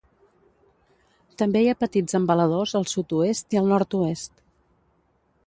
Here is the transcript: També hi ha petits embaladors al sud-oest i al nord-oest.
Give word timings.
També 1.41 1.61
hi 1.65 1.69
ha 1.73 1.77
petits 1.81 2.17
embaladors 2.21 2.75
al 2.81 2.89
sud-oest 2.95 3.57
i 3.59 3.61
al 3.63 3.71
nord-oest. 3.75 4.35